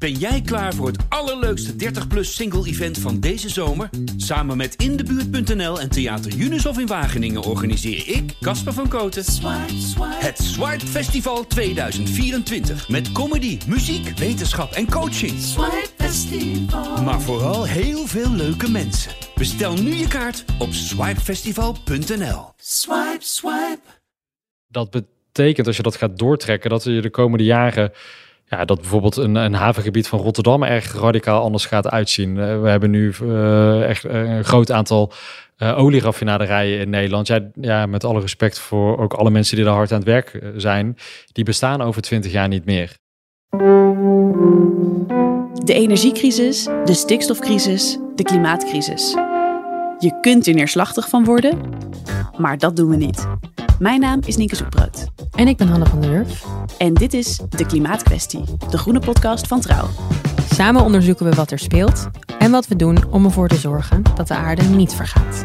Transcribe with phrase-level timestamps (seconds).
[0.00, 3.90] Ben jij klaar voor het allerleukste 30-plus single-event van deze zomer?
[4.16, 9.24] Samen met Indebuurt.nl en Theater Unisof in Wageningen organiseer ik, Casper van Koten,
[10.00, 12.88] het Swipe Festival 2024.
[12.88, 15.32] Met comedy, muziek, wetenschap en coaching.
[17.04, 19.12] Maar vooral heel veel leuke mensen.
[19.34, 22.52] Bestel nu je kaart op swipefestival.nl.
[22.56, 23.80] Swipe, swipe.
[24.68, 27.92] Dat betekent, als je dat gaat doortrekken, dat je de komende jaren
[28.50, 32.36] ja, dat bijvoorbeeld een, een havengebied van Rotterdam erg radicaal anders gaat uitzien.
[32.36, 35.12] Uh, we hebben nu uh, echt een groot aantal
[35.58, 37.26] uh, olieraffinaderijen in Nederland.
[37.26, 40.52] Ja, ja, met alle respect voor ook alle mensen die daar hard aan het werk
[40.56, 40.96] zijn,
[41.32, 42.96] die bestaan over twintig jaar niet meer.
[45.64, 49.14] De energiecrisis, de stikstofcrisis, de klimaatcrisis.
[49.98, 51.58] Je kunt er neerslachtig van worden,
[52.38, 53.26] maar dat doen we niet.
[53.80, 55.06] Mijn naam is Nienke Zoekbrood.
[55.34, 56.44] En ik ben Hanne van der Wurf.
[56.78, 59.88] En dit is De Klimaatkwestie, de groene podcast van Trouw.
[60.50, 62.08] Samen onderzoeken we wat er speelt
[62.38, 65.44] en wat we doen om ervoor te zorgen dat de aarde niet vergaat.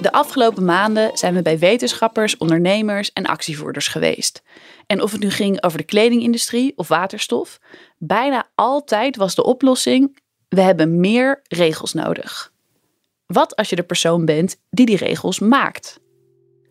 [0.00, 4.42] De afgelopen maanden zijn we bij wetenschappers, ondernemers en actievoerders geweest.
[4.86, 7.60] En of het nu ging over de kledingindustrie of waterstof,
[7.98, 10.18] bijna altijd was de oplossing:
[10.48, 12.52] we hebben meer regels nodig.
[13.32, 16.00] Wat als je de persoon bent die die regels maakt?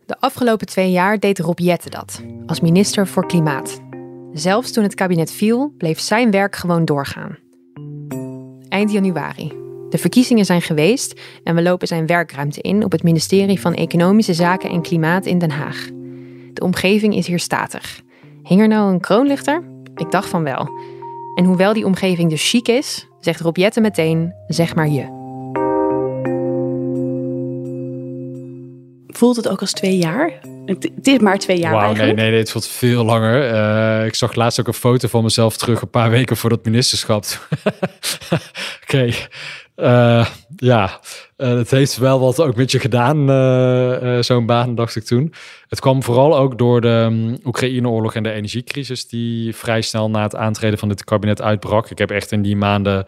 [0.06, 3.82] De afgelopen twee jaar deed Rob Jette dat, als minister voor Klimaat.
[4.34, 7.38] Zelfs toen het kabinet viel, bleef zijn werk gewoon doorgaan.
[8.70, 9.54] Eind januari.
[9.90, 14.34] De verkiezingen zijn geweest en we lopen zijn werkruimte in op het ministerie van Economische
[14.34, 15.88] Zaken en Klimaat in Den Haag.
[16.54, 18.02] De omgeving is hier statig.
[18.44, 19.64] Hing er nou een kroonlichter?
[19.96, 20.70] Ik dacht van wel.
[21.36, 25.19] En hoewel die omgeving dus chic is, zegt Rob Jette meteen: zeg maar je.
[29.20, 30.40] Voelt het ook als twee jaar?
[30.66, 32.18] Het, het is maar twee jaar Wauw, nee, eigenlijk.
[32.18, 33.54] nee, nee, het voelt veel langer.
[33.54, 36.66] Uh, ik zag laatst ook een foto van mezelf terug, een paar weken voor dat
[36.66, 37.24] ministerschap.
[38.34, 38.42] Oké,
[38.84, 39.16] okay.
[39.76, 41.00] uh, ja,
[41.38, 45.34] uh, het heeft wel wat ook met je gedaan, zo'n baan, dacht ik toen.
[45.68, 50.24] Het kwam vooral ook door de um, Oekraïne-oorlog en de energiecrisis, die vrij snel na
[50.24, 51.90] het aantreden van dit kabinet uitbrak.
[51.90, 53.06] Ik heb echt in die maanden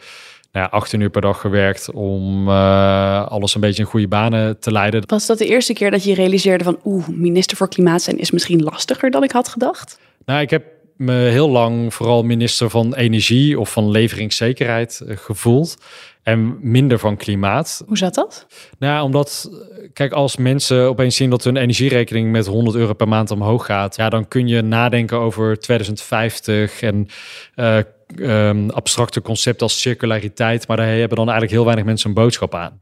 [0.51, 4.59] nou ja, 18 uur per dag gewerkt om uh, alles een beetje in goede banen
[4.59, 5.03] te leiden.
[5.05, 8.31] Was dat de eerste keer dat je realiseerde van oeh, minister voor klimaat zijn is
[8.31, 9.99] misschien lastiger dan ik had gedacht?
[10.25, 10.63] Nou, ik heb
[10.95, 15.77] me heel lang vooral minister van energie of van leveringszekerheid uh, gevoeld.
[16.23, 17.83] En minder van klimaat.
[17.87, 18.47] Hoe zat dat?
[18.79, 19.49] Nou, omdat,
[19.93, 23.95] kijk, als mensen opeens zien dat hun energierekening met 100 euro per maand omhoog gaat,
[23.95, 27.07] ja, dan kun je nadenken over 2050 en
[27.55, 27.77] uh,
[28.19, 32.55] um, abstracte concepten als circulariteit, maar daar hebben dan eigenlijk heel weinig mensen een boodschap
[32.55, 32.79] aan.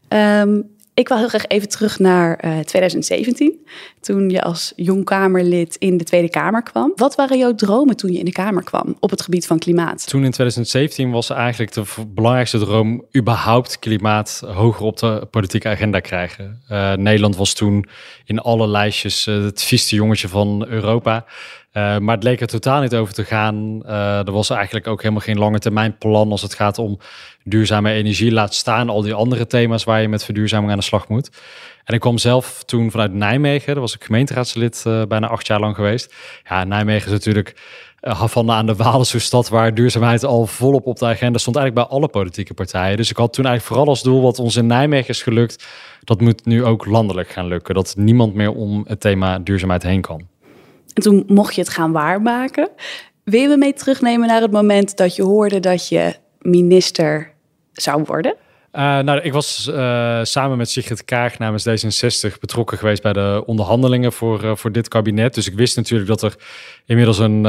[0.47, 3.65] Um, ik wil heel graag even terug naar uh, 2017,
[4.01, 6.91] toen je als jong Kamerlid in de Tweede Kamer kwam.
[6.95, 10.07] Wat waren jouw dromen toen je in de Kamer kwam op het gebied van klimaat?
[10.07, 15.99] Toen in 2017 was eigenlijk de belangrijkste droom überhaupt klimaat hoger op de politieke agenda
[15.99, 16.61] krijgen.
[16.71, 17.85] Uh, Nederland was toen
[18.25, 21.25] in alle lijstjes uh, het vieste jongetje van Europa.
[21.73, 23.81] Uh, maar het leek er totaal niet over te gaan.
[23.85, 26.99] Uh, er was eigenlijk ook helemaal geen lange termijn plan als het gaat om
[27.43, 28.31] duurzame energie.
[28.31, 31.29] Laat staan al die andere thema's waar je met verduurzaming aan de slag moet.
[31.83, 33.73] En ik kwam zelf toen vanuit Nijmegen.
[33.73, 36.15] Daar was ik gemeenteraadslid uh, bijna acht jaar lang geweest.
[36.43, 37.55] Ja, Nijmegen is natuurlijk
[38.01, 41.55] van aan de Waalse stad waar duurzaamheid al volop op de agenda stond.
[41.55, 42.97] Eigenlijk bij alle politieke partijen.
[42.97, 45.67] Dus ik had toen eigenlijk vooral als doel wat ons in Nijmegen is gelukt.
[46.03, 47.75] Dat moet nu ook landelijk gaan lukken.
[47.75, 50.27] Dat niemand meer om het thema duurzaamheid heen kan.
[50.99, 52.69] En toen mocht je het gaan waarmaken.
[53.23, 57.31] Wil je me mee terugnemen naar het moment dat je hoorde dat je minister
[57.71, 58.35] zou worden?
[58.71, 63.43] Uh, nou, ik was uh, samen met Sigrid Kaag namens D66 betrokken geweest bij de
[63.45, 65.33] onderhandelingen voor, uh, voor dit kabinet.
[65.33, 66.35] Dus ik wist natuurlijk dat er
[66.85, 67.43] inmiddels een,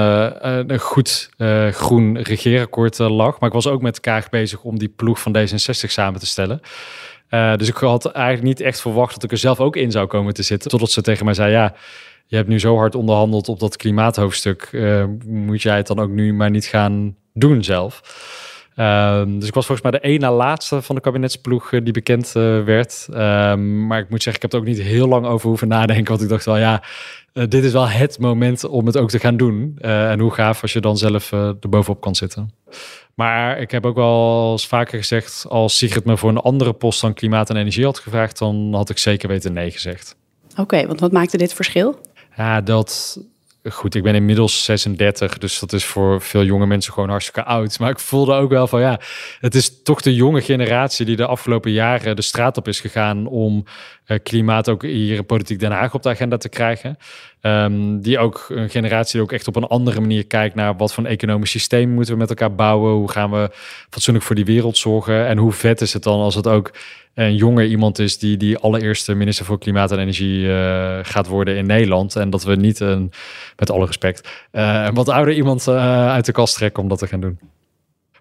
[0.70, 1.30] een goed
[1.70, 3.40] groen regeerakkoord lag.
[3.40, 6.60] Maar ik was ook met Kaag bezig om die ploeg van D66 samen te stellen.
[7.56, 10.34] dus ik had eigenlijk niet echt verwacht dat ik er zelf ook in zou komen
[10.34, 10.70] te zitten.
[10.70, 11.74] Totdat ze tegen mij zei, ja,
[12.30, 14.68] je hebt nu zo hard onderhandeld op dat klimaathoofdstuk.
[14.72, 18.00] Uh, moet jij het dan ook nu maar niet gaan doen zelf?
[18.76, 22.32] Uh, dus ik was volgens mij de na laatste van de kabinetsploeg uh, die bekend
[22.36, 23.08] uh, werd.
[23.12, 26.08] Ehm, maar ik moet zeggen, ik heb er ook niet heel lang over hoeven nadenken.
[26.08, 26.82] Want ik dacht wel, ja,
[27.32, 29.76] dit is wel het moment om het ook te gaan doen.
[29.80, 32.50] en hoe gaaf als je dan zelf er bovenop kan zitten.
[33.14, 37.00] Maar ik heb ook wel eens vaker gezegd, als Sigrid me voor een andere post
[37.00, 40.16] dan klimaat en energie had gevraagd, dan had ik zeker weten nee gezegd.
[40.56, 41.98] Oké, want wat maakte dit verschil?
[42.36, 43.18] Ja, dat.
[43.70, 47.78] Goed, ik ben inmiddels 36, dus dat is voor veel jonge mensen gewoon hartstikke oud.
[47.78, 49.00] Maar ik voelde ook wel van ja,
[49.40, 53.26] het is toch de jonge generatie die de afgelopen jaren de straat op is gegaan
[53.26, 53.64] om
[54.06, 56.96] uh, klimaat ook hier in Politiek Den Haag op de agenda te krijgen.
[57.42, 60.92] Um, die ook een generatie die ook echt op een andere manier kijkt naar wat
[60.92, 62.92] voor een economisch systeem moeten we met elkaar bouwen.
[62.92, 63.50] Hoe gaan we
[63.90, 65.26] fatsoenlijk voor die wereld zorgen?
[65.26, 66.72] En hoe vet is het dan als het ook
[67.14, 71.56] een jonge iemand is die die allereerste minister voor Klimaat en Energie uh, gaat worden
[71.56, 72.16] in Nederland.
[72.16, 73.12] En dat we niet een,
[73.56, 77.06] met alle respect, een wat ouder iemand uh, uit de kast trekken om dat te
[77.06, 77.38] gaan doen.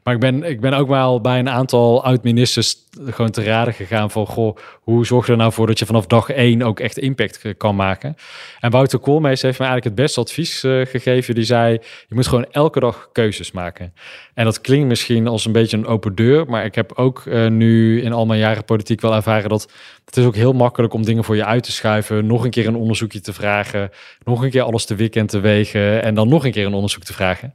[0.03, 4.11] Maar ik ben, ik ben ook wel bij een aantal oud-ministers gewoon te raden gegaan
[4.11, 4.25] van...
[4.25, 7.57] Goh, hoe zorg je er nou voor dat je vanaf dag één ook echt impact
[7.57, 8.15] kan maken?
[8.59, 11.35] En Wouter Koolmees heeft me eigenlijk het beste advies uh, gegeven.
[11.35, 11.73] Die zei,
[12.07, 13.93] je moet gewoon elke dag keuzes maken.
[14.33, 16.45] En dat klinkt misschien als een beetje een open deur...
[16.45, 19.71] maar ik heb ook uh, nu in al mijn jaren politiek wel ervaren dat...
[20.05, 22.25] het is ook heel makkelijk om dingen voor je uit te schuiven...
[22.25, 23.89] nog een keer een onderzoekje te vragen...
[24.23, 26.03] nog een keer alles te weekend te wegen...
[26.03, 27.53] en dan nog een keer een onderzoek te vragen...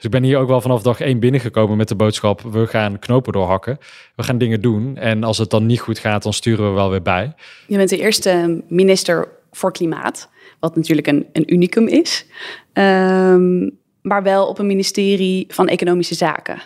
[0.00, 2.98] Dus ik ben hier ook wel vanaf dag één binnengekomen met de boodschap: we gaan
[2.98, 3.78] knopen doorhakken.
[4.16, 4.79] We gaan dingen doen.
[4.94, 7.32] En als het dan niet goed gaat, dan sturen we wel weer bij.
[7.66, 10.28] Je bent de eerste minister voor klimaat,
[10.60, 12.26] wat natuurlijk een, een unicum is.
[12.72, 16.62] Um, maar wel op een ministerie van Economische Zaken.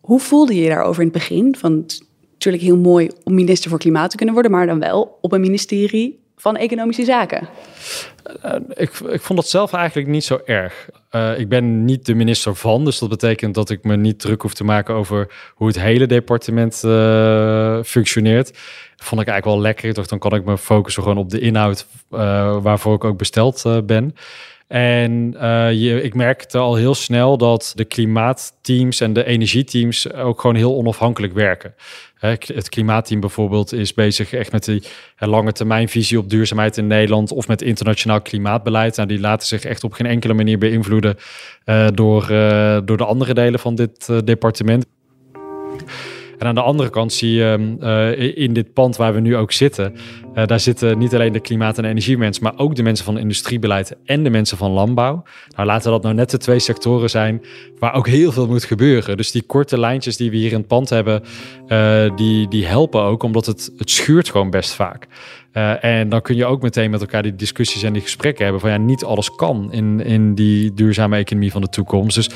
[0.00, 1.56] Hoe voelde je je daarover in het begin?
[1.56, 1.86] Van
[2.32, 5.40] natuurlijk heel mooi om minister voor klimaat te kunnen worden, maar dan wel op een
[5.40, 7.48] ministerie van Economische Zaken.
[8.44, 10.88] Uh, ik, ik vond dat zelf eigenlijk niet zo erg.
[11.10, 14.42] Uh, ik ben niet de minister van, dus dat betekent dat ik me niet druk
[14.42, 18.50] hoef te maken over hoe het hele departement uh, functioneert.
[18.96, 21.86] Vond ik eigenlijk wel lekker, toch dan kan ik me focussen gewoon op de inhoud
[22.62, 24.14] waarvoor ik ook besteld ben.
[24.66, 30.40] En uh, je, ik merkte al heel snel dat de klimaatteams en de energieteams ook
[30.40, 31.74] gewoon heel onafhankelijk werken.
[32.18, 34.82] Het klimaatteam bijvoorbeeld is bezig echt met die
[35.18, 38.96] lange termijn visie op duurzaamheid in Nederland of met internationaal klimaatbeleid.
[38.96, 41.16] Nou, die laten zich echt op geen enkele manier beïnvloeden
[41.64, 42.26] uh, door,
[42.84, 44.84] door de andere delen van dit departement.
[46.38, 49.52] En aan de andere kant zie je uh, in dit pand waar we nu ook
[49.52, 49.94] zitten,
[50.34, 53.96] uh, daar zitten niet alleen de klimaat- en energiemensen, maar ook de mensen van industriebeleid
[54.04, 55.22] en de mensen van landbouw.
[55.56, 57.42] Nou, laten dat nou net de twee sectoren zijn
[57.78, 59.16] waar ook heel veel moet gebeuren.
[59.16, 61.22] Dus die korte lijntjes die we hier in het pand hebben,
[61.68, 65.06] uh, die, die helpen ook, omdat het, het schuurt gewoon best vaak.
[65.80, 68.70] En dan kun je ook meteen met elkaar die discussies en die gesprekken hebben van
[68.70, 72.16] ja, niet alles kan in, in die duurzame economie van de toekomst.
[72.16, 72.30] Dus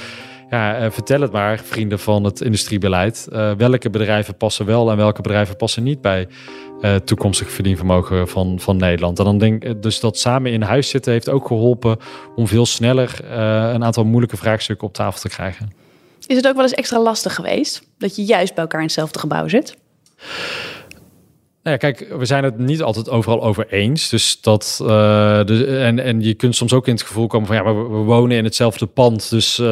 [0.50, 3.28] ja, uh, vertel het maar, vrienden van het industriebeleid.
[3.32, 6.28] Uh, welke bedrijven passen wel en welke bedrijven passen niet bij
[6.80, 9.18] uh, toekomstig verdienvermogen van, van Nederland?
[9.18, 11.96] En dan denk ik dus dat samen in huis zitten heeft ook geholpen
[12.36, 13.30] om veel sneller
[13.74, 15.72] een aantal moeilijke vraagstukken op tafel te krijgen.
[16.26, 19.18] Is het ook wel eens extra lastig geweest dat je juist bij elkaar in hetzelfde
[19.18, 19.76] gebouw zit?
[21.68, 24.08] Nou ja, kijk, we zijn het niet altijd overal over eens.
[24.08, 24.74] Dus dat,
[25.46, 27.96] dus, en, en je kunt soms ook in het gevoel komen van ja, maar we,
[27.96, 29.30] wonen in hetzelfde pand.
[29.30, 29.66] Dus uh,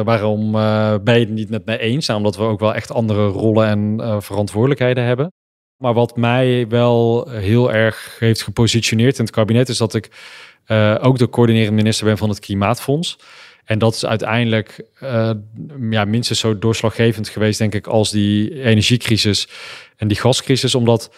[0.00, 2.06] waarom uh, ben je het niet met mij eens?
[2.06, 5.32] Nou, omdat we ook wel echt andere rollen en verantwoordelijkheden hebben.
[5.76, 10.10] Maar wat mij wel heel erg heeft gepositioneerd in het kabinet, is dat ik
[11.00, 13.18] ook de coördinerende minister ben van het Klimaatfonds.
[13.64, 14.84] En dat is uiteindelijk
[15.90, 19.48] ja, minstens zo doorslaggevend geweest, denk ik, als die energiecrisis
[19.96, 20.74] en die gascrisis.
[20.74, 21.10] Omdat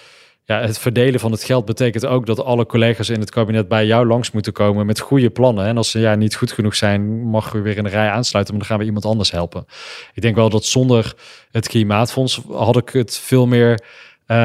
[0.46, 3.87] ja, het verdelen van het geld betekent ook dat alle collega's in het kabinet bij
[3.87, 5.67] jou langs moeten komen met goede plannen.
[5.67, 8.55] En als ze ja, niet goed genoeg zijn, mag u weer in de rij aansluiten,
[8.55, 9.67] maar dan gaan we iemand anders helpen.
[10.14, 11.14] Ik denk wel dat zonder
[11.50, 13.81] het Klimaatfonds had ik het veel meer
[14.26, 14.37] uh,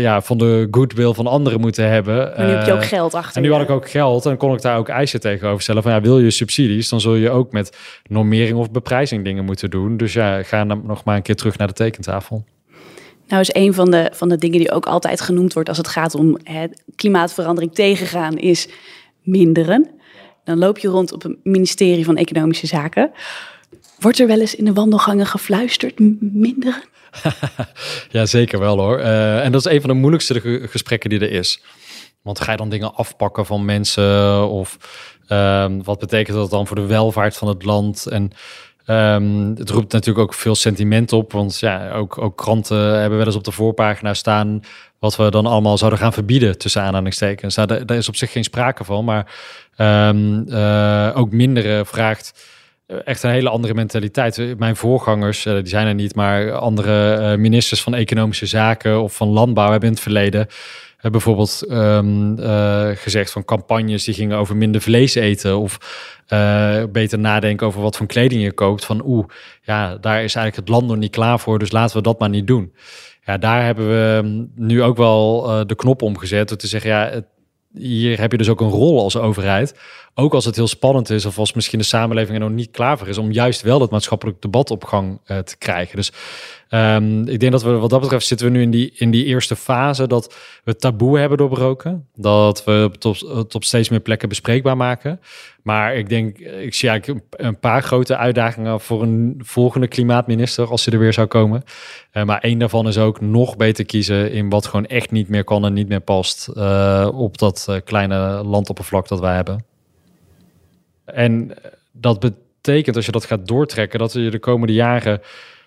[0.00, 2.32] ja, van de goodwill van anderen moeten hebben.
[2.36, 3.36] Maar nu heb je ook geld achter.
[3.36, 5.82] En nu had ik ook geld en kon ik daar ook eisen tegenover stellen.
[5.82, 7.76] Van ja, wil je subsidies, dan zul je ook met
[8.08, 9.96] normering of beprijzing dingen moeten doen.
[9.96, 12.44] Dus ja, ga dan nog maar een keer terug naar de tekentafel.
[13.26, 15.88] Nou is een van de, van de dingen die ook altijd genoemd wordt als het
[15.88, 18.68] gaat om het klimaatverandering tegengaan, is
[19.22, 19.90] minderen.
[20.44, 23.10] Dan loop je rond op het ministerie van Economische Zaken.
[23.98, 26.82] Wordt er wel eens in de wandelgangen gefluisterd, minderen?
[28.10, 28.98] ja, zeker wel hoor.
[28.98, 31.62] Uh, en dat is een van de moeilijkste gesprekken die er is.
[32.22, 34.48] Want ga je dan dingen afpakken van mensen?
[34.48, 34.76] Of
[35.28, 38.06] um, wat betekent dat dan voor de welvaart van het land?
[38.06, 38.30] En
[38.86, 41.32] um, het roept natuurlijk ook veel sentiment op.
[41.32, 44.60] Want ja, ook, ook kranten hebben wel eens op de voorpagina staan
[44.98, 47.56] wat we dan allemaal zouden gaan verbieden tussen aanhalingstekens.
[47.56, 49.04] Nou, daar, is op zich geen sprake van.
[49.04, 49.32] Maar
[50.08, 52.46] um, uh, ook minderen vraagt
[53.04, 54.58] echt een hele andere mentaliteit.
[54.58, 59.70] Mijn voorgangers, die zijn er niet, maar andere ministers van Economische Zaken of van Landbouw
[59.70, 60.46] hebben in het verleden
[61.10, 65.78] bijvoorbeeld um, uh, gezegd van campagnes die gingen over minder vlees eten of
[66.28, 68.84] uh, beter nadenken over wat voor kleding je koopt.
[68.84, 69.26] Van oeh,
[69.62, 72.28] ja, daar is eigenlijk het land nog niet klaar voor, dus laten we dat maar
[72.28, 72.72] niet doen.
[73.24, 77.22] Ja, daar hebben we nu ook wel de knop omgezet door te zeggen, ja,
[77.72, 79.78] hier heb je dus ook een rol als overheid.
[80.14, 82.98] Ook als het heel spannend is of als misschien de samenleving er nog niet klaar
[82.98, 85.96] voor is om juist wel het maatschappelijk debat op gang te krijgen.
[85.96, 86.12] Dus
[86.68, 89.24] Ehm, ik denk dat we wat dat betreft zitten we nu in die, in die
[89.24, 92.06] eerste fase dat we taboe hebben doorbroken.
[92.14, 92.90] Dat we
[93.34, 95.20] het op, steeds meer plekken bespreekbaar maken.
[95.62, 100.82] Maar ik denk, ik zie eigenlijk een paar grote uitdagingen voor een volgende klimaatminister als
[100.82, 101.62] ze er weer zou komen.
[102.12, 105.44] Uh, maar één daarvan is ook nog beter kiezen in wat gewoon echt niet meer
[105.44, 109.64] kan en niet meer past uh, op dat uh, kleine landoppervlak dat wij hebben.
[111.04, 111.54] En
[111.92, 115.20] dat betekent als je dat gaat doortrekken, dat je de komende jaren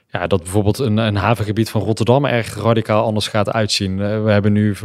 [0.10, 3.98] ja, dat bijvoorbeeld een, een havengebied van Rotterdam erg radicaal anders gaat uitzien.
[4.24, 4.76] we hebben nu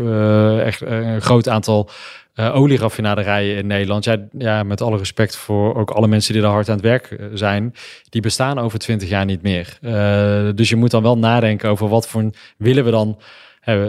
[0.61, 1.90] echt een groot aantal
[2.35, 4.04] uh, olieraffinaderijen in Nederland.
[4.04, 7.11] Ja, ja, met alle respect voor ook alle mensen die daar hard aan het werk
[7.11, 7.75] eh, zijn,
[8.09, 9.78] die bestaan over twintig jaar niet meer.
[9.81, 9.93] Uh,
[10.54, 13.19] dus je moet dan wel nadenken over wat voor willen we dan.
[13.69, 13.85] Uh,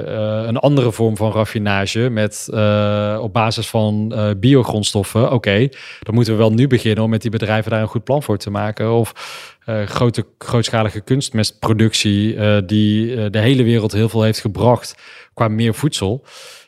[0.45, 2.47] een andere vorm van raffinage met
[3.19, 5.31] op basis van biogrondstoffen.
[5.31, 8.23] Oké, dan moeten we wel nu beginnen om met die bedrijven daar een goed plan
[8.23, 8.93] voor te maken.
[8.93, 9.54] Of
[9.85, 14.95] grote, grootschalige kunstmestproductie die de hele wereld heel veel heeft gebracht
[15.33, 16.25] qua meer voedsel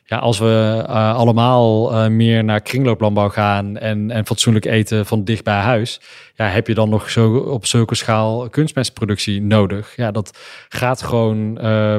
[0.09, 5.59] ja, als we allemaal meer naar kringlooplandbouw gaan en, en fatsoenlijk eten van dicht bij
[5.59, 6.01] huis,
[6.35, 9.95] ja, heb je dan nog zo op zulke schaal kunstmestproductie nodig?
[9.95, 10.37] Ja, dat
[10.69, 11.53] gaat gewoon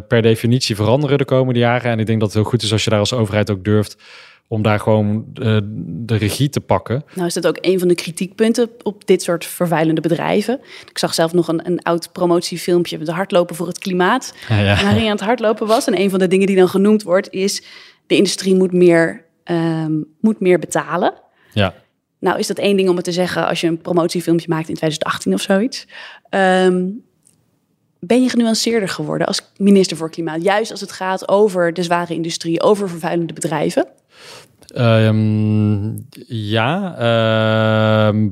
[0.08, 1.90] per definitie veranderen de komende jaren.
[1.90, 3.96] En ik denk dat het heel goed is als je daar als overheid ook durft
[4.48, 5.24] om daar gewoon
[6.04, 7.04] de regie te pakken.
[7.14, 10.60] Nou is dat ook een van de kritiekpunten op dit soort vervuilende bedrijven.
[10.90, 14.82] Ik zag zelf nog een, een oud promotiefilmpje, de hardlopen voor het klimaat, ja, ja.
[14.82, 15.86] waarin aan het hardlopen was.
[15.86, 17.62] En een van de dingen die dan genoemd wordt is
[18.06, 21.14] de industrie moet meer, um, moet meer betalen.
[21.52, 21.74] Ja.
[22.18, 24.74] Nou is dat één ding om het te zeggen als je een promotiefilmpje maakt in
[24.74, 25.86] 2018 of zoiets.
[26.30, 27.06] Um,
[28.00, 30.42] ben je genuanceerder geworden als minister voor Klimaat?
[30.42, 33.86] Juist als het gaat over de zware industrie, over vervuilende bedrijven?
[34.76, 36.96] Um, ja,
[38.12, 38.22] uh,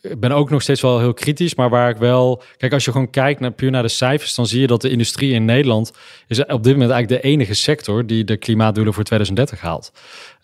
[0.00, 2.42] ik ben ook nog steeds wel heel kritisch, maar waar ik wel...
[2.56, 4.90] Kijk, als je gewoon kijkt naar, puur naar de cijfers, dan zie je dat de
[4.90, 5.92] industrie in Nederland
[6.26, 9.92] is op dit moment eigenlijk de enige sector die de klimaatdoelen voor 2030 haalt.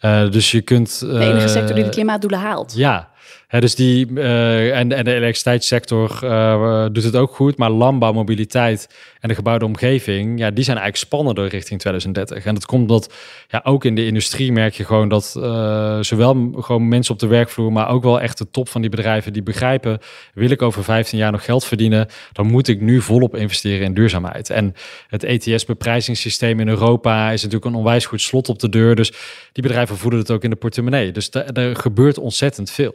[0.02, 1.00] Uh, dus je kunt...
[1.04, 2.72] Uh, de enige sector die de klimaatdoelen haalt?
[2.76, 3.09] Ja,
[3.58, 8.88] dus die, uh, en, en de elektriciteitssector uh, doet het ook goed, maar landbouw, mobiliteit
[9.20, 12.44] en de gebouwde omgeving, ja, die zijn eigenlijk spannender richting 2030.
[12.44, 13.14] En dat komt omdat,
[13.48, 17.26] ja, ook in de industrie merk je gewoon dat uh, zowel gewoon mensen op de
[17.26, 19.98] werkvloer, maar ook wel echt de top van die bedrijven die begrijpen,
[20.34, 23.94] wil ik over 15 jaar nog geld verdienen, dan moet ik nu volop investeren in
[23.94, 24.50] duurzaamheid.
[24.50, 24.74] En
[25.06, 28.94] het ETS-beprijzingssysteem in Europa is natuurlijk een onwijs goed slot op de deur.
[28.94, 29.12] Dus
[29.52, 31.12] die bedrijven voelen het ook in de portemonnee.
[31.12, 32.94] Dus er gebeurt ontzettend veel.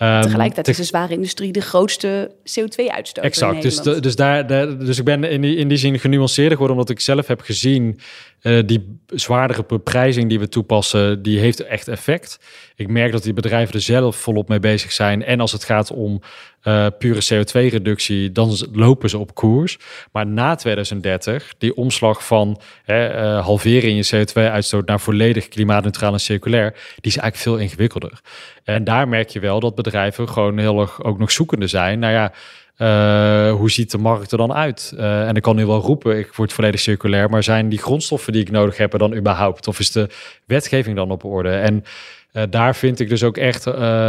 [0.00, 3.24] Tegelijkertijd is de zware industrie de grootste CO2-uitstoot.
[3.24, 3.62] Exact.
[3.62, 4.46] Dus, dus, daar,
[4.78, 8.00] dus ik ben in die, in die zin genuanceerder geworden, omdat ik zelf heb gezien
[8.42, 12.40] uh, die zwaardere beprijzing die we toepassen, die heeft echt effect.
[12.76, 15.24] Ik merk dat die bedrijven er zelf volop mee bezig zijn.
[15.24, 16.20] En als het gaat om
[16.62, 19.78] uh, pure CO2-reductie, dan lopen ze op koers.
[20.12, 26.12] Maar na 2030, die omslag van hè, uh, halveren in je CO2-uitstoot naar volledig klimaatneutraal
[26.12, 28.20] en circulair, die is eigenlijk veel ingewikkelder.
[28.64, 31.98] En daar merk je wel dat bedrijven gewoon heel erg ook nog zoekende zijn.
[31.98, 32.32] Nou ja,
[32.80, 34.92] uh, hoe ziet de markt er dan uit?
[34.96, 38.32] Uh, en ik kan nu wel roepen, ik word volledig circulair, maar zijn die grondstoffen
[38.32, 39.68] die ik nodig heb er dan überhaupt?
[39.68, 40.08] Of is de
[40.44, 41.50] wetgeving dan op orde?
[41.50, 41.84] En
[42.32, 43.64] uh, daar vind ik dus ook echt,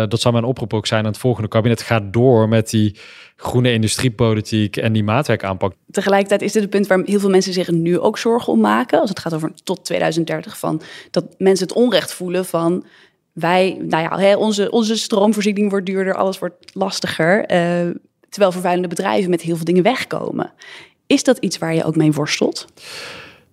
[0.10, 2.96] dat zou mijn oproep ook zijn aan het volgende kabinet, gaat door met die
[3.36, 5.74] groene industriepolitiek en die maatwerkaanpak.
[5.92, 9.00] Tegelijkertijd is dit een punt waar heel veel mensen zich nu ook zorgen om maken,
[9.00, 12.86] als het gaat over tot 2030, van dat mensen het onrecht voelen van
[13.34, 17.46] wij, nou ja, onze, onze stroomvoorziening wordt duurder, alles wordt lastiger
[18.30, 20.54] terwijl vervuilende bedrijven met heel veel dingen wegkomen.
[21.08, 22.68] Is dat iets waar je ook mee worstelt?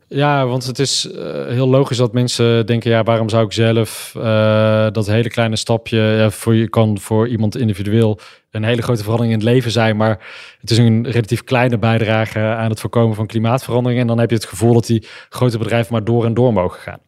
[0.08, 4.14] Ja, want het is uh, heel logisch dat mensen denken: ja, waarom zou ik zelf
[4.16, 8.18] uh, dat hele kleine stapje voor je kan voor iemand individueel
[8.50, 10.26] een hele grote verandering in het leven zijn, maar
[10.60, 14.00] het is een relatief kleine bijdrage aan het voorkomen van klimaatverandering.
[14.00, 16.80] En dan heb je het gevoel dat die grote bedrijven maar door en door mogen
[16.80, 17.00] gaan.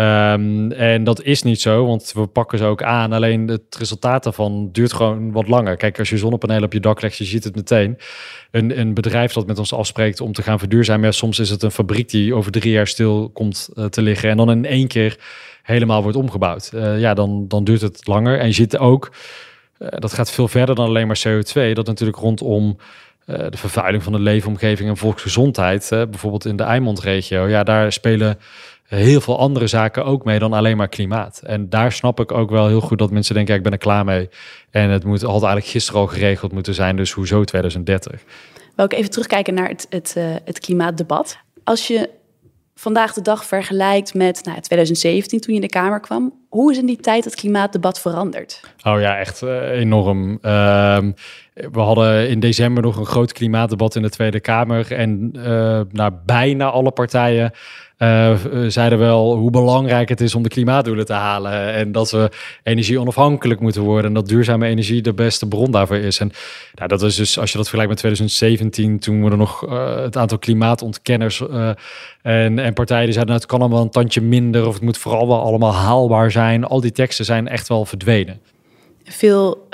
[0.00, 3.12] Um, en dat is niet zo, want we pakken ze ook aan.
[3.12, 5.76] Alleen het resultaat daarvan duurt gewoon wat langer.
[5.76, 7.98] Kijk, als je zonnepanelen op je dak legt, je ziet het meteen.
[8.50, 11.14] Een, een bedrijf dat met ons afspreekt om te gaan verduurzamen.
[11.14, 14.30] Soms is het een fabriek die over drie jaar stil komt uh, te liggen.
[14.30, 15.18] En dan in één keer
[15.62, 16.70] helemaal wordt omgebouwd.
[16.74, 18.38] Uh, ja, dan, dan duurt het langer.
[18.38, 19.12] En je ziet ook,
[19.78, 21.72] uh, dat gaat veel verder dan alleen maar CO2.
[21.72, 22.76] Dat natuurlijk rondom
[23.26, 25.88] de vervuiling van de leefomgeving en volksgezondheid.
[25.90, 27.48] bijvoorbeeld in de Eimond-regio.
[27.48, 28.38] Ja, daar spelen
[28.86, 31.40] heel veel andere zaken ook mee dan alleen maar klimaat.
[31.44, 33.78] En daar snap ik ook wel heel goed dat mensen denken, ja, ik ben er
[33.78, 34.28] klaar mee.
[34.70, 38.22] En het moet altijd eigenlijk gisteren al geregeld moeten zijn, dus hoezo 2030?
[38.76, 41.38] Wil ik even terugkijken naar het, het, uh, het klimaatdebat.
[41.64, 42.10] Als je
[42.74, 46.78] vandaag de dag vergelijkt met nou, 2017 toen je in de Kamer kwam, Hoe is
[46.78, 48.60] in die tijd het klimaatdebat veranderd?
[48.82, 50.38] Oh ja, echt uh, enorm.
[50.40, 51.12] Ehm,
[51.54, 54.92] we hadden in december nog een groot klimaatdebat in de Tweede Kamer.
[54.92, 57.52] En uh, nou, bijna alle partijen
[57.98, 58.36] uh,
[58.66, 61.72] zeiden wel hoe belangrijk het is om de klimaatdoelen te halen.
[61.72, 62.30] En dat we
[62.62, 64.04] energie onafhankelijk moeten worden.
[64.04, 66.20] En dat duurzame energie de beste bron daarvoor is.
[66.20, 66.32] En
[66.74, 69.96] nou, dat is dus, als je dat vergelijkt met 2017, toen we er nog uh,
[69.96, 71.68] het aantal klimaatontkenners uh,
[72.22, 74.66] en, en partijen die zeiden, nou, het kan allemaal een tandje minder.
[74.66, 76.64] Of het moet vooral wel allemaal haalbaar zijn.
[76.64, 78.40] Al die teksten zijn echt wel verdwenen.
[79.04, 79.68] Veel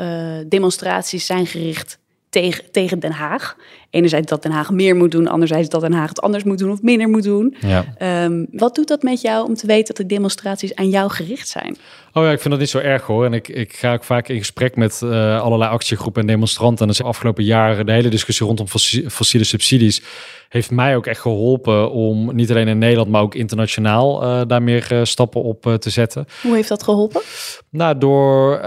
[0.49, 2.00] demonstraties zijn gericht
[2.33, 3.57] tegen, tegen Den Haag.
[3.91, 6.71] Enerzijds dat Den Haag meer moet doen, anderzijds dat Den Haag het anders moet doen
[6.71, 7.57] of minder moet doen.
[7.61, 7.85] Ja.
[8.25, 11.49] Um, wat doet dat met jou om te weten dat de demonstraties aan jou gericht
[11.49, 11.77] zijn?
[12.12, 13.25] Oh ja, ik vind dat niet zo erg hoor.
[13.25, 16.89] En ik, ik ga ook vaak in gesprek met uh, allerlei actiegroepen en demonstranten.
[16.89, 18.69] En de afgelopen jaren de hele discussie rondom
[19.09, 20.03] fossiele subsidies
[20.52, 24.62] heeft mij ook echt geholpen om niet alleen in Nederland, maar ook internationaal uh, daar
[24.62, 26.26] meer uh, stappen op uh, te zetten.
[26.42, 27.21] Hoe heeft dat geholpen?
[27.71, 28.61] Nou, door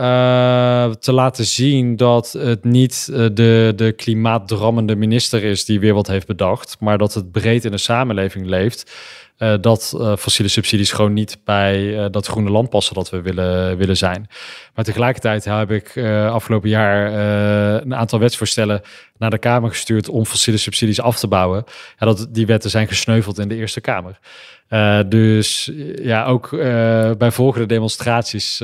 [0.99, 6.27] te laten zien dat het niet de, de klimaatdrammende minister is die weer wat heeft
[6.27, 8.91] bedacht, maar dat het breed in de samenleving leeft.
[9.39, 13.21] Uh, dat uh, fossiele subsidies gewoon niet bij uh, dat groene land passen dat we
[13.21, 14.27] willen, willen zijn.
[14.75, 15.97] Maar tegelijkertijd heb ik
[16.29, 17.13] afgelopen jaar
[17.81, 18.81] een aantal wetsvoorstellen
[19.17, 21.63] naar de Kamer gestuurd om fossiele subsidies af te bouwen.
[21.97, 24.19] En dat, die wetten zijn gesneuveld in de Eerste Kamer.
[25.09, 26.49] dus ja, ook
[27.17, 28.55] bij volgende demonstraties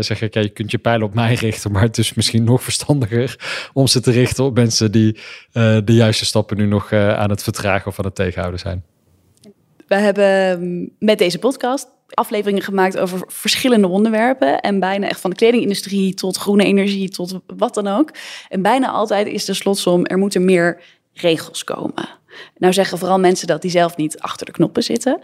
[0.00, 2.62] zeg ik, ja, je kunt je pijlen op mij richten, maar het is misschien nog
[2.62, 3.36] verstandiger
[3.72, 5.18] om ze te richten op mensen die
[5.84, 8.84] de juiste stappen nu nog aan het vertragen of aan het tegenhouden zijn.
[9.86, 14.60] We hebben met deze podcast afleveringen gemaakt over verschillende onderwerpen.
[14.60, 18.10] En bijna echt van de kledingindustrie tot groene energie tot wat dan ook.
[18.48, 20.80] En bijna altijd is de slotsom, er moeten meer
[21.12, 22.08] regels komen.
[22.56, 25.22] Nou zeggen vooral mensen dat die zelf niet achter de knoppen zitten.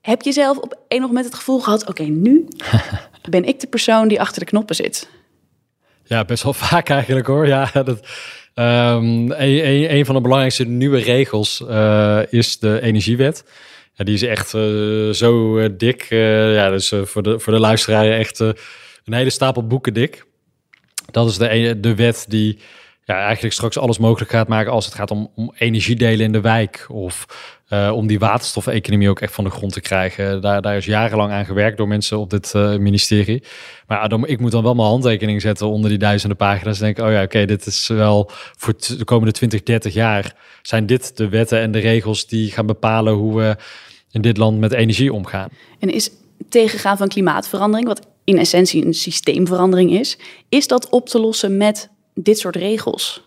[0.00, 2.48] Heb je zelf op een moment het gevoel gehad, oké, nu
[3.30, 5.08] ben ik de persoon die achter de knoppen zit?
[6.04, 7.46] Ja, best wel vaak eigenlijk hoor.
[7.46, 7.88] Ja, dat,
[8.54, 13.44] um, een, een, van de belangrijkste nieuwe regels uh, is de energiewet
[14.04, 16.06] die is echt uh, zo uh, dik.
[16.10, 18.54] Uh, ja, dus voor, de, voor de luisteraar echt een
[19.04, 20.24] hele stapel boeken dik.
[21.10, 22.58] Dat is de, de wet die
[23.04, 26.40] ja, eigenlijk straks alles mogelijk gaat maken als het gaat om, om energiedelen in de
[26.40, 26.86] wijk.
[26.88, 27.26] Of
[27.92, 30.40] om die waterstofeconomie ook echt van de grond te krijgen.
[30.40, 33.42] Daar, daar is jarenlang aan gewerkt door mensen op dit ministerie.
[33.86, 36.80] Maar dan, ik moet dan wel mijn handtekening zetten onder die duizenden pagina's.
[36.80, 40.34] En denk oh ja, oké, dit is wel voor de komende 20, 30 jaar.
[40.62, 43.56] Zijn dit de wetten en de regels die gaan bepalen hoe we
[44.10, 45.48] in dit land met energie omgaan.
[45.78, 46.10] En is
[46.48, 50.18] tegengaan van klimaatverandering, wat in essentie een systeemverandering is,
[50.48, 53.24] is dat op te lossen met dit soort regels?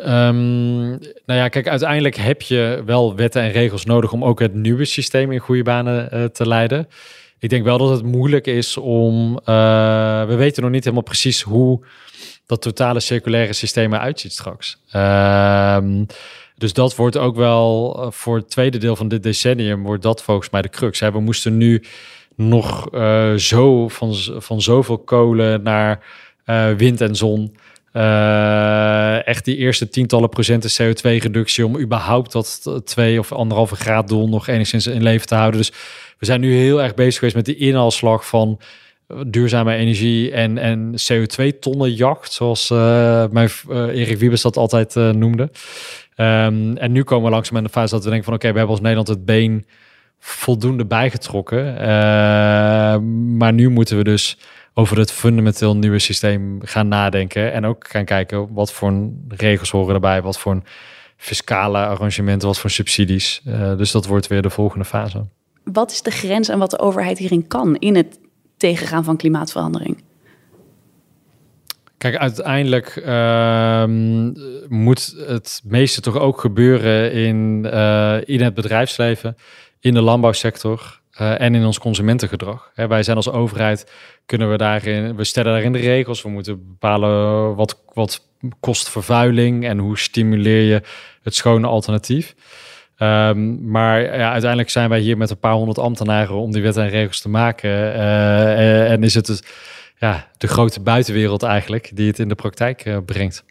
[0.00, 4.54] Um, nou ja, kijk, uiteindelijk heb je wel wetten en regels nodig om ook het
[4.54, 6.88] nieuwe systeem in goede banen uh, te leiden.
[7.38, 9.32] Ik denk wel dat het moeilijk is om.
[9.32, 11.84] Uh, we weten nog niet helemaal precies hoe
[12.46, 14.78] dat totale circulaire systeem eruit ziet straks.
[14.92, 15.78] Uh,
[16.56, 20.22] dus dat wordt ook wel eh, voor het tweede deel van dit decennium, wordt dat
[20.22, 21.00] volgens mij de crux.
[21.00, 21.82] We moesten nu
[22.34, 26.04] nog uh, zo van, van zoveel kolen naar
[26.46, 27.56] uh, wind en zon.
[29.24, 34.48] Echt die eerste tientallen procenten CO2-reductie om überhaupt dat twee of anderhalve graad doel nog
[34.48, 35.60] enigszins in leven te houden.
[35.60, 35.72] Dus
[36.18, 38.58] we zijn nu heel erg bezig geweest met die inhaalslag van
[39.26, 45.50] duurzame energie en, en CO2-tonnen jacht, zoals uh, mijn Erik Wiebes dat altijd noemde.
[46.16, 48.58] Um, en nu komen we langzaam in de fase dat we denken van oké, we
[48.58, 49.66] hebben als Nederland het been
[50.18, 51.74] voldoende bijgetrokken.
[51.74, 51.78] Uh,
[53.38, 54.38] maar nu moeten we dus
[54.74, 57.52] over het fundamenteel nieuwe systeem gaan nadenken.
[57.52, 60.62] En ook gaan kijken wat voor regels horen erbij, wat voor
[61.16, 63.42] fiscale arrangementen, wat voor subsidies.
[63.76, 65.24] Dus dat wordt weer de volgende fase.
[65.64, 68.18] Wat is de grens en wat de overheid hierin kan in het
[68.56, 70.04] tegengaan van klimaatverandering?
[71.98, 73.84] Kijk, uiteindelijk uh,
[74.68, 79.36] moet het meeste toch ook gebeuren in, uh, in het bedrijfsleven,
[79.80, 82.70] in de landbouwsector uh, en in ons consumentengedrag.
[82.74, 83.92] Hè, wij zijn als overheid,
[84.26, 86.22] kunnen we daarin, we stellen daarin de regels.
[86.22, 88.26] We moeten bepalen wat, wat
[88.60, 90.82] kost vervuiling en hoe stimuleer je
[91.22, 92.34] het schone alternatief.
[92.98, 96.76] Um, maar ja, uiteindelijk zijn wij hier met een paar honderd ambtenaren om die wet
[96.76, 97.70] en regels te maken.
[97.70, 99.42] Uh, en is het dus
[99.98, 103.44] ja, de grote buitenwereld eigenlijk die het in de praktijk uh, brengt.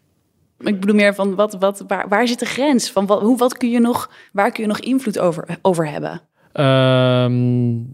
[0.60, 2.92] Ik bedoel meer van wat, wat, waar, waar zit de grens?
[2.92, 6.12] Van wat, hoe, wat kun je nog, waar kun je nog invloed over, over hebben?
[6.54, 7.92] Um,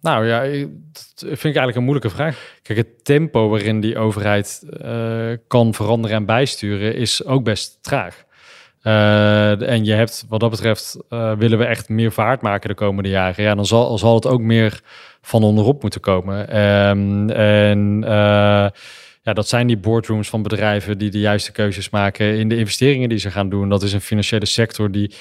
[0.00, 0.40] nou ja,
[0.92, 2.58] dat vind ik eigenlijk een moeilijke vraag.
[2.62, 8.24] Kijk, het tempo waarin die overheid uh, kan veranderen en bijsturen is ook best traag.
[8.84, 13.44] En je hebt, wat dat betreft, willen we echt meer vaart maken de komende jaren.
[13.44, 14.80] Ja, dan zal, zal het ook meer
[15.22, 16.48] van onderop moeten komen.
[16.48, 18.02] Ehm, en
[19.22, 23.08] ja, dat zijn die boardrooms van bedrijven die de juiste keuzes maken in de investeringen
[23.08, 23.68] die ze gaan doen.
[23.68, 25.14] Dat is een financiële sector die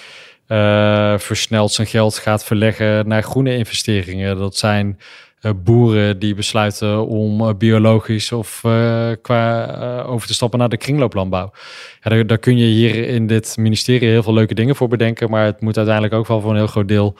[1.17, 4.37] versneld zijn geld gaat verleggen naar groene investeringen.
[4.37, 4.99] Dat zijn
[5.63, 8.59] boeren die besluiten om uh, biologisch of
[9.21, 11.51] qua over te stappen naar de kringlooplandbouw.
[12.01, 15.45] Daar, daar, kun je hier in dit ministerie heel veel leuke dingen voor bedenken, maar
[15.45, 17.15] het moet uiteindelijk ook wel voor een heel groot deel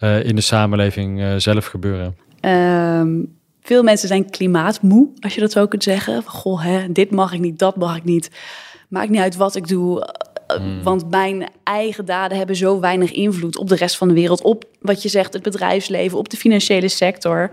[0.00, 2.16] in de samenleving zelf gebeuren.
[2.40, 6.22] Um veel mensen zijn klimaatmoe, als je dat zo kunt zeggen.
[6.22, 8.30] Goh, hè, dit mag ik niet, dat mag ik niet.
[8.88, 10.14] Maakt niet uit wat ik doe.
[10.54, 10.82] Eh, hmm.
[10.82, 14.42] Want mijn eigen daden hebben zo weinig invloed op de rest van de wereld.
[14.42, 17.50] Op wat je zegt, het bedrijfsleven, op de financiële sector.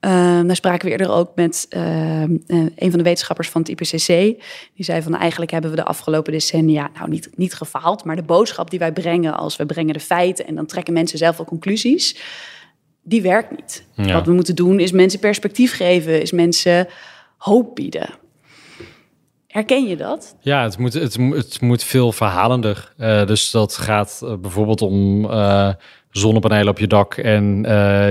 [0.00, 0.10] Uh,
[0.46, 4.06] daar spraken we eerder ook met uh, een van de wetenschappers van het IPCC.
[4.74, 8.04] Die zei van eigenlijk hebben we de afgelopen decennia nou niet, niet gefaald.
[8.04, 11.18] Maar de boodschap die wij brengen als we brengen de feiten en dan trekken mensen
[11.18, 12.16] zelf wel conclusies
[13.04, 13.84] die werkt niet.
[14.12, 16.88] Wat we moeten doen is mensen perspectief geven, is mensen
[17.36, 18.08] hoop bieden.
[19.54, 20.36] Herken je dat?
[20.40, 22.92] Ja, het moet, het, het moet veel verhalender.
[22.98, 25.72] Uh, dus dat gaat uh, bijvoorbeeld om uh,
[26.10, 27.62] zonnepanelen op je dak en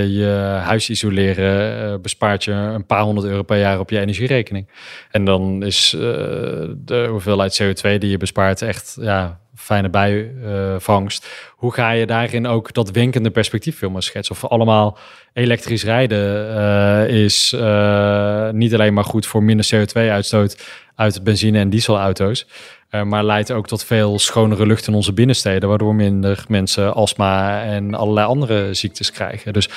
[0.07, 2.01] je huis isoleren.
[2.01, 4.69] bespaart je een paar honderd euro per jaar op je energierekening.
[5.11, 11.27] En dan is de hoeveelheid CO2 die je bespaart echt ja, fijne bijvangst.
[11.55, 14.35] Hoe ga je daarin ook dat wenkende perspectief filmen schetsen?
[14.35, 14.97] Of allemaal
[15.33, 20.63] elektrisch rijden uh, is uh, niet alleen maar goed voor minder CO2-uitstoot
[20.95, 22.47] uit benzine- en dieselauto's.
[22.91, 27.63] Uh, maar leidt ook tot veel schonere lucht in onze binnensteden, waardoor minder mensen astma
[27.63, 29.53] en allerlei andere ziektes krijgen.
[29.53, 29.69] Dus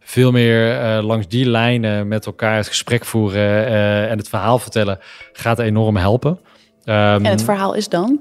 [0.00, 3.66] veel meer langs die lijnen met elkaar het gesprek voeren
[4.08, 4.98] en het verhaal vertellen
[5.32, 6.30] gaat enorm helpen.
[6.30, 8.20] Um, en het verhaal is dan?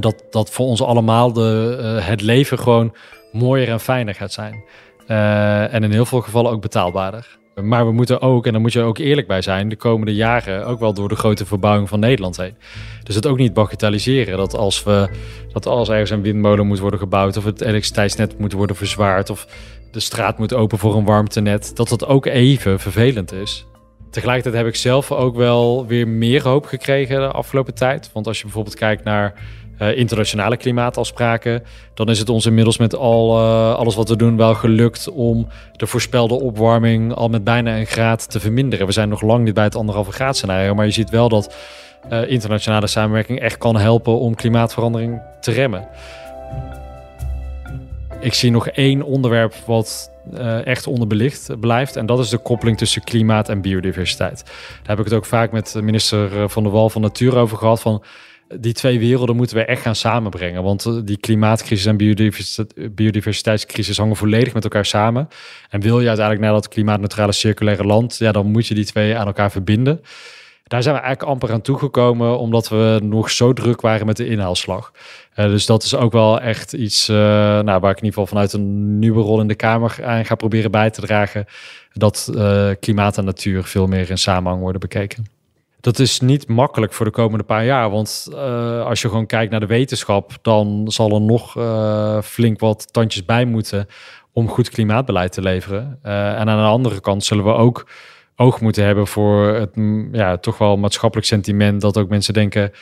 [0.00, 2.94] Dat, dat voor ons allemaal de, uh, het leven gewoon
[3.32, 4.64] mooier en fijner gaat zijn.
[5.08, 7.38] Uh, en in heel veel gevallen ook betaalbaarder.
[7.62, 10.66] Maar we moeten ook, en daar moet je ook eerlijk bij zijn, de komende jaren
[10.66, 12.56] ook wel door de grote verbouwing van Nederland heen.
[13.02, 14.36] Dus het ook niet bagatelliseren.
[14.36, 15.08] Dat als, we,
[15.52, 19.46] dat als ergens een windmolen moet worden gebouwd, of het elektriciteitsnet moet worden verzwaard, of
[19.90, 23.66] de straat moet open voor een warmtenet, dat dat ook even vervelend is.
[24.10, 28.10] Tegelijkertijd heb ik zelf ook wel weer meer hoop gekregen de afgelopen tijd.
[28.12, 29.34] Want als je bijvoorbeeld kijkt naar
[29.78, 31.62] uh, internationale klimaatafspraken,
[31.94, 35.46] dan is het ons inmiddels met al, uh, alles wat we doen wel gelukt om
[35.76, 38.86] de voorspelde opwarming al met bijna een graad te verminderen.
[38.86, 41.54] We zijn nog lang niet bij het anderhalve graad scenario, maar je ziet wel dat
[42.10, 45.88] uh, internationale samenwerking echt kan helpen om klimaatverandering te remmen.
[48.20, 50.10] Ik zie nog één onderwerp wat
[50.64, 51.96] echt onderbelicht blijft.
[51.96, 54.42] En dat is de koppeling tussen klimaat en biodiversiteit.
[54.44, 57.80] Daar heb ik het ook vaak met minister Van der Wal van Natuur over gehad.
[57.80, 58.02] Van
[58.54, 60.62] die twee werelden moeten we echt gaan samenbrengen.
[60.62, 61.96] Want eh, die klimaatcrisis en
[62.94, 65.28] biodiversiteitscrisis hangen volledig met elkaar samen.
[65.70, 69.16] En wil je uiteindelijk naar dat klimaatneutrale circulaire land, ja, dan moet je die twee
[69.16, 70.00] aan elkaar verbinden.
[70.64, 74.26] Daar zijn we eigenlijk amper aan toegekomen, omdat we nog zo druk waren met de
[74.26, 74.92] inhaalslag.
[75.36, 78.26] Uh, dus dat is ook wel echt iets uh, nou, waar ik in ieder geval
[78.26, 81.44] vanuit een nieuwe rol in de Kamer aan ga proberen bij te dragen.
[81.92, 82.32] Dat
[82.80, 85.35] klimaat en natuur veel meer in samenhang worden bekeken
[85.80, 87.90] dat is niet makkelijk voor de komende paar jaar.
[87.90, 92.60] Want uh, als je gewoon kijkt naar de wetenschap, dan zal er nog uh, flink
[92.60, 93.86] wat tandjes bij moeten
[94.32, 95.98] om goed klimaatbeleid te leveren.
[96.04, 97.86] Uh, en aan de andere kant zullen we ook
[98.36, 99.70] oog moeten hebben voor het
[100.12, 102.72] ja, toch wel maatschappelijk sentiment dat ook mensen denken.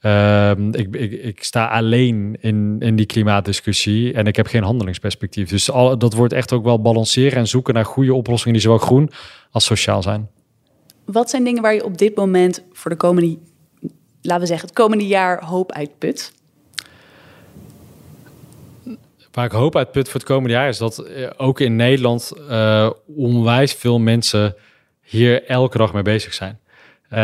[0.00, 5.48] Ehm, ik, ik, ik, sta alleen in, in die klimaatdiscussie en ik heb geen handelingsperspectief.
[5.48, 5.64] Dus
[5.98, 9.10] dat wordt echt ook wel balanceren en zoeken naar goede oplossingen die zowel groen
[9.50, 10.28] als sociaal zijn.
[11.04, 13.38] Wat zijn dingen waar je op dit moment voor de komende,
[14.22, 16.32] laten we zeggen, het komende jaar hoop uitput?
[19.32, 22.90] Waar ik hoop uitput voor het komende jaar is dat eh, ook in Nederland uh,
[23.16, 24.56] onwijs veel mensen
[25.00, 26.58] hier elke dag mee bezig zijn.
[27.10, 27.18] Uh,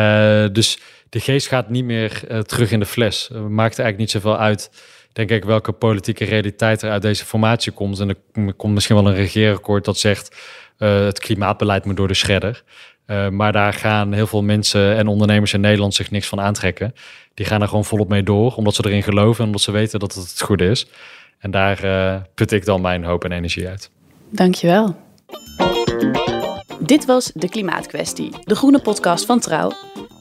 [0.51, 3.29] dus de geest gaat niet meer terug in de fles.
[3.31, 4.71] Uh, maakt eigenlijk niet zoveel uit,
[5.13, 7.99] denk ik, welke politieke realiteit er uit deze formatie komt.
[7.99, 10.35] En er komt misschien wel een regeerakkoord dat zegt
[10.77, 12.63] het klimaatbeleid moet door de shredder.
[13.07, 16.93] Uh, maar daar gaan heel veel mensen en ondernemers in Nederland zich niks van aantrekken.
[17.33, 19.99] Die gaan er gewoon volop mee door, omdat ze erin geloven en omdat ze weten
[19.99, 20.87] dat het het goede is.
[21.39, 23.89] En daar uh, put ik dan mijn hoop en energie uit.
[24.29, 24.95] Dankjewel.
[26.79, 29.71] Dit was De Klimaatkwestie, de groene podcast van Trouw.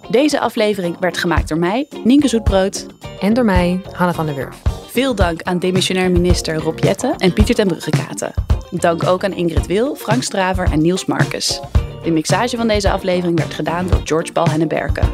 [0.08, 2.86] Deze aflevering werd gemaakt door mij, Nienke Zoetbrood.
[3.20, 4.62] En door mij, Hanne van der Wurf.
[4.86, 8.32] Veel dank aan demissionair minister Rob Jette en Pieter ten Bruggekaten.
[8.70, 11.60] Dank ook aan Ingrid Wil, Frank Straver en Niels Marcus.
[12.02, 15.08] De mixage van deze aflevering werd gedaan door George Paul Henneberken.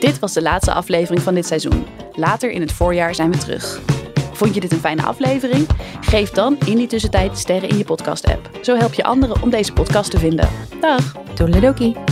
[0.00, 1.86] Dit was de laatste aflevering van dit seizoen.
[2.12, 3.80] Later in het voorjaar zijn we terug.
[4.32, 5.66] Vond je dit een fijne aflevering?
[6.00, 8.50] Geef dan in die tussentijd sterren in je podcast-app.
[8.62, 10.48] Zo help je anderen om deze podcast te vinden.
[10.80, 11.14] Dag!
[11.34, 12.11] Toedeledokie.